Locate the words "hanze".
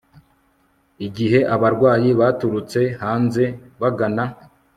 3.01-3.43